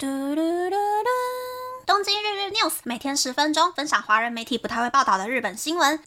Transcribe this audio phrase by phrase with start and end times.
[0.00, 1.08] 嘟嘟嘟嘟！
[1.84, 6.00] 东京日日 news 每天十分钟，分享华人媒体不太会报道的日本新闻。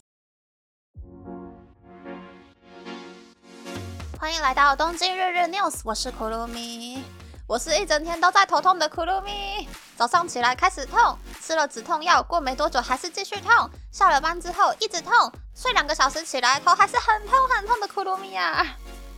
[4.18, 7.04] 欢迎来到东京日日 news，我是库鲁米，
[7.46, 9.68] 我是一整天都在头痛的库鲁米。
[9.94, 13.68] 早上起来开始痛，吃了止痛药，过没多久还是继续痛。
[13.90, 18.66] 下了班之后一直痛，睡两个小时起来头还是很痛很痛的库鲁米啊！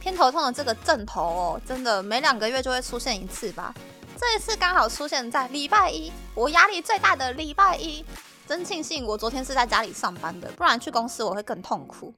[0.00, 3.72] 偏头痛的这个症头哦，真的每两个月就会出现一次吧。
[4.17, 8.03] 这一次刚好出现在礼拜一，我压力最大的礼拜一，
[8.47, 12.13] 真庆幸我昨天是在家里上班的，不然去公司我会更痛苦。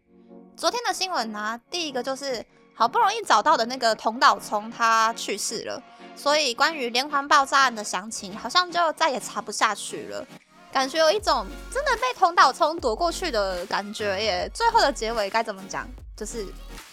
[0.57, 5.81] 昨天的新闻呢，第一个就是好不容易找到的那个同岛聪他去世了，
[6.15, 10.25] 所以关于连环爆炸案的详情好像就再也查不下去了，
[10.71, 14.49] 感觉有一种真的被同岛聪躲过去的感觉耶。
[14.53, 15.87] 最后的结尾该怎么讲？
[16.15, 16.45] 就是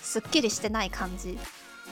[0.02, 1.37] すっきりしてない感じ。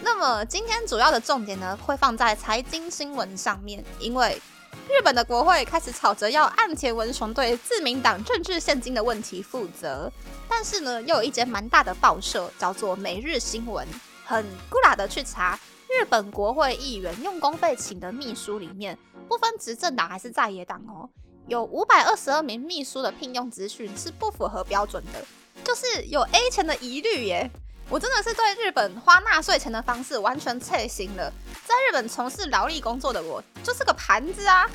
[0.04, 4.42] 那么今天主要的重点呢，会放在财经新闻上面，因为
[4.90, 10.12] 日本的国会开始吵着要岸田文雄对自民党政治现金的问题负责，
[10.50, 13.86] 但是呢，又有一间蛮大的报社叫做《每日新闻》，
[14.26, 21.08] 很孤拉的去查日本国会议员用公费请的秘书里面，不分执政党还是在野党哦，
[21.48, 25.24] 有五百二十二名秘书的聘用资讯是不符合标准的，
[25.64, 27.52] 就是有 A 钱的疑虑耶。
[27.92, 31.30] 我真的是对日本花纳税钱的方式完全侧心了。
[31.66, 34.66] 在日本从事劳力工作的我，就是个盘子啊，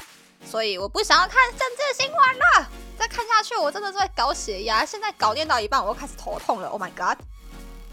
[0.45, 2.70] 所以我不想要看政治新闻了。
[2.98, 4.84] 再看下去，我真的是会搞血压。
[4.84, 6.69] 现在搞练到一半，我又开始头痛了。
[6.69, 7.17] Oh my god！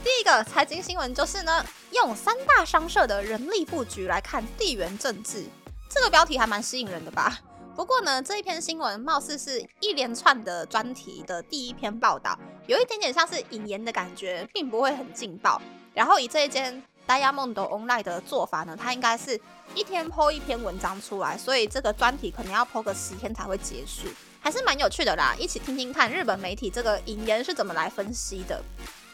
[0.03, 5.45] 第一个财经新闻就是呢，用三大商社的人力布局来看地缘政治，
[5.89, 7.39] 这个标题还蛮吸引人的吧？
[7.75, 15.59] 不过呢，这一篇新闻貌似是一连串的专题的第一篇报道，有一点点像是引言的感觉，并不会很劲爆。
[15.91, 19.39] 然后以这一间 Diamond Online 的做法呢，它应该是
[19.73, 24.07] 一天剖一篇文章出来，所以这个专题可能要剖个十天才会结束，
[24.39, 25.35] 还是蛮有趣的啦。
[25.39, 28.63] 一起听听看日本媒体这个引言是怎么来分析的。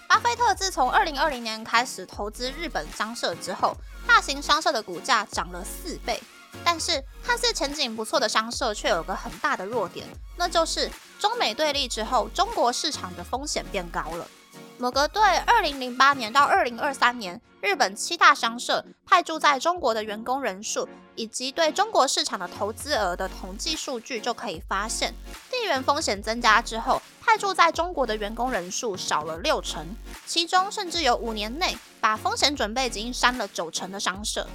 [0.10, 3.74] 巴菲特自从二零二零年开始投资日本商社之后，
[4.06, 6.20] 大型商社的股价涨了四倍。
[6.64, 14.28] 但是看似前景不错的商社却有个很大的弱点，那就是中美对立之后，中国市场的风险变高了。
[14.78, 25.14] 某个对二零零八年到二零二三年日本七大商社派驻在中国的员工人数，以及对中国市场的投资额的统计数据，就可以发现，
[25.52, 29.86] 地缘风险增加之后，派驻在中国的员工人数少了六成，
[30.26, 34.48] 其中甚至有五年内把风险准备金删了九成的商社。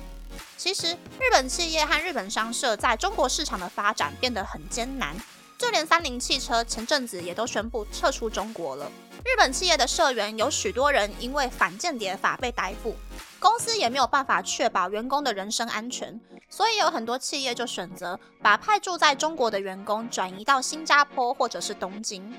[0.56, 5.14] 其实，日本企业和日本商社在中国市场的发展变得很艰难，
[5.58, 8.90] 就连三菱汽车前阵子也都宣布撤出中国了。
[9.24, 12.96] 日本企业的社员有许多人因为反间谍法被逮捕，
[13.38, 22.32] 公司也没有办法确保员工的人身安全，所以有很多企业就选择把派驻在中国的员工转移到新加坡或者是东京。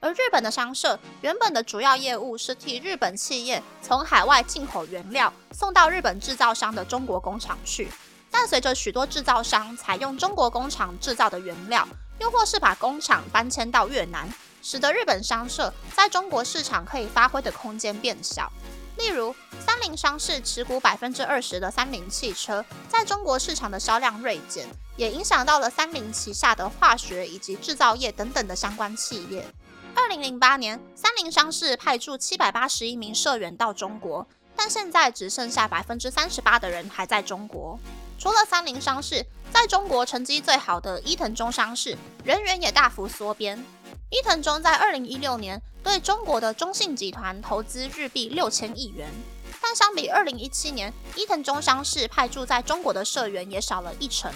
[0.00, 7.90] 而日本的商社原本的主要业务是替日本企业从海外进口原料，送到日本制造商的中国工厂去。
[8.30, 14.28] 但随着许多制造商采用中国工厂制造的原料，又或是把工厂搬迁到越南，
[14.62, 18.52] 使得日本商社在中国市场可以发挥的空间变小。
[18.98, 19.34] 例如，
[19.64, 29.46] 三菱商事持股百分之二十的三菱汽车，在中国市场的销量锐减，也影响到了三菱旗下的化学以及制造业等等的相关企业。
[29.96, 34.24] 二零零八年，三菱商事派驻七百八十一名社员到中国，
[34.54, 37.78] 但现在只剩下百分之三十八的人还在中国。
[38.18, 43.58] 除了三菱商事，在中国成绩最好的伊藤忠商事人员也大幅缩编。
[44.10, 49.08] 伊藤忠在二零一六年对中国的中信集团投资日币六千亿元，
[49.62, 54.30] 但相比二零一七年，伊藤忠商事派驻在中国的社员也少了一成。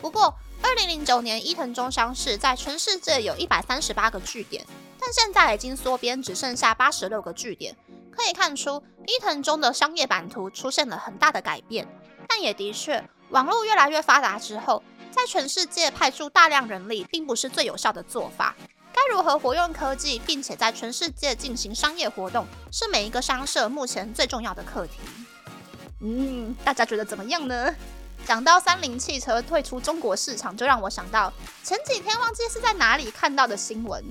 [0.00, 4.64] 不过，二零零九年伊藤忠商事在全世界有一百三十八个据点。
[5.00, 7.74] 但现在已经缩编，只剩下八十六个据点，
[8.14, 11.88] 可以看出伊藤忠的商业版图出现了很大的改变。
[12.28, 18.54] 但也的确，网络越来越发达之后，在全世界派出大量人力，并不是最有效的做法。
[18.92, 24.98] 该如何活用科技，并且在全世界进行商业活动，是每一个商社目前最重要的课题。
[26.00, 27.74] 嗯，大家觉得怎么样呢？
[28.26, 31.32] 讲到三菱汽车退出中国市场，就让我想到
[31.64, 34.04] 前几天忘记是在哪里看到的新闻。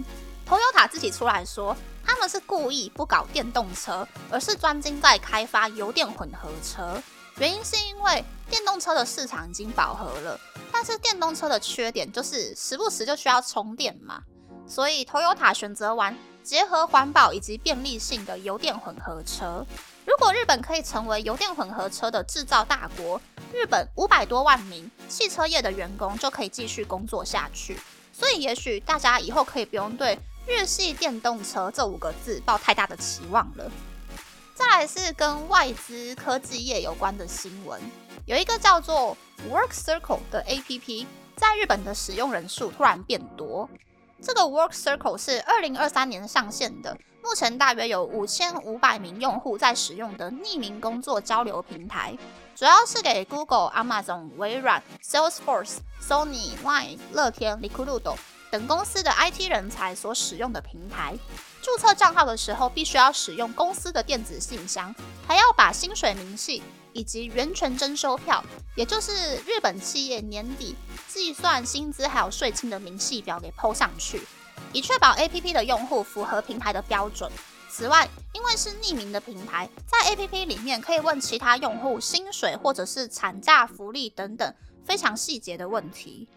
[0.49, 6.99] Toyota 自己出来说，他们是故意不搞电动车，而是专精在开发油电混合车。
[7.37, 10.39] 原因是因为电动车的市场已经饱和了，
[10.71, 14.23] 但是电动车的缺点就是时不时就需要充电嘛。
[14.67, 19.63] 所以 Toyota 选择玩结合环保以及便利性的油电混合车。
[20.03, 23.21] 如果日本可以成为油电混合车的制造大国，
[23.53, 27.79] 日本五百多万名汽车业的员工就可以继续工作下去。
[28.11, 30.17] 所以，也许大家以后可以不用对
[30.49, 33.71] 日系电动车这五个字抱太大的期望了。
[34.55, 37.79] 再来是跟外资科技业有关的新闻，
[38.25, 39.15] 有一个叫做
[39.47, 41.05] Work Circle 的 APP，
[41.35, 43.69] 在日本的使用人数突然变多。
[44.23, 52.17] 这个 Work Circle 是二零二三年上线的，目前大约有五千五百名用户在使用的匿名工作交流平台，
[52.55, 58.01] 主要是给 Google、Amazon、微软、Salesforce、Sony、Line、乐天、Recruit
[58.51, 61.15] 等公司的 IT 人才所使用的平台。
[61.61, 64.93] 注册账号的时候，必须要使用公司的电子信箱，
[65.27, 66.63] 还要把薪水明细
[66.93, 68.43] 以及源泉征收票，
[68.75, 70.75] 也就是日本企业年底
[71.07, 74.21] 计算薪资还有税金的明细表给抛上去，
[74.73, 77.29] 以确保 APP 的用户符合平台的标准。
[77.69, 84.51] 此外，因为是匿名的平台，在 APP 里面可以问其他用户薪水或者是产假福利等等
[84.83, 86.27] 非常细节的问题。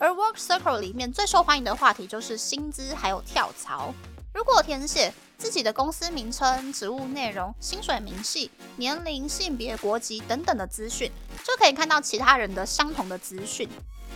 [0.00, 3.92] 而 Work Circle 里面最受欢迎的话题就是薪资还有跳槽。
[4.32, 11.10] 如果填写自己的公司名称、职务内容、薪水明细、年龄、性别、国籍等等的资讯，
[11.42, 13.68] 就可以看到其他人的相同的资讯，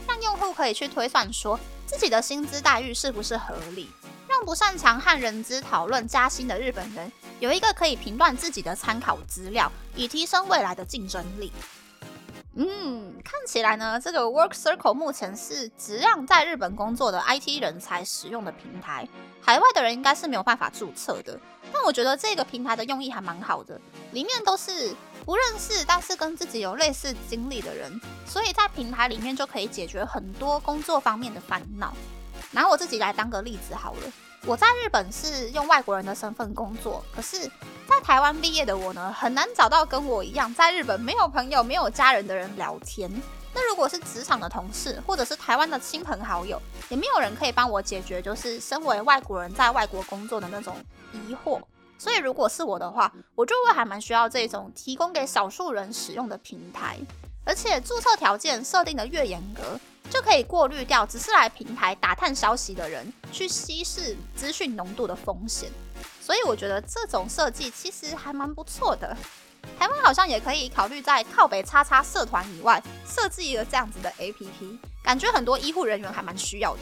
[0.07, 3.91] 让用户可以去推算说自己的薪资待遇是不是合理，
[4.29, 11.53] 让不擅长和人资讨论加薪的日本人有一个可以评断自己的参考资料，以提升未来的竞争力。
[12.55, 19.09] 嗯，看起来呢，这个 Work Circle 目前是只让在日本工作的 IT 人才使用的平台，
[19.41, 21.39] 海外的人应该是没有办法注册的。
[21.73, 23.81] 但我觉得这个平台的用意还蛮好的，
[24.13, 24.95] 里面都是
[25.25, 31.95] 不认识但是跟自己有类似经历的人，所以在平台里面就可以解决很多工作方面的烦恼。
[32.51, 34.01] 拿我自己来当个例子好了。
[34.45, 37.49] 我在日本是用外国人的身份工作，可是，
[37.89, 43.09] 在台湾毕业的我呢，很难找到跟我一样在日本没有朋友、没有家人的人聊天。
[43.55, 50.75] 那如果是职场的同事，或者是台湾的亲朋好友，也没有人可以帮我解决，就是身为外国人在外国工作的那种
[51.13, 51.61] 疑惑。
[51.97, 56.99] 所以，如果是我的话，我就会还蛮需要这种提供给少数人使用的平台，
[57.45, 59.79] 而且注册条件设定的越严格。
[60.11, 65.71] 就可以过滤掉只是来平台打探消息的人，去稀释资讯浓度的风险。
[66.21, 69.17] 所以我觉得这种设计其实还蛮不错的。
[69.79, 76.81] 台湾好像也可以考虑在靠北叉叉社团以外设置一个这样子的 APP，感觉很多医护人员还蛮需要的。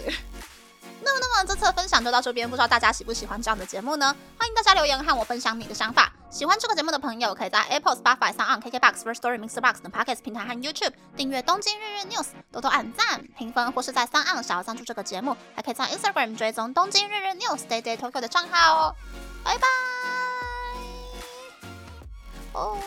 [1.02, 4.14] 那么，那么这次的分享就到这边，不知道大家喜不喜欢这样的节目呢？
[4.38, 6.12] 欢迎大家留言和我分享你的想法。
[6.30, 9.60] 喜欢这个节目的朋友，可以在 Apple、Spotify、上 on KKBox、First Story、Mr.
[9.60, 12.22] Box 等 Podcast 平台和 YouTube 订阅《东京日日 News》，
[12.52, 18.96] 多多按赞、评分，或是在三 on 想要赞助这个节目，还可以在 Instagram 追踪《东京日日 News》Day Day Tokyo 的账号哦。
[19.42, 19.66] 拜拜。
[22.52, 22.78] 哦。